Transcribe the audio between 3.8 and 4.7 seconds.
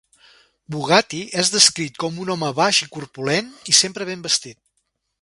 sempre ben vestit.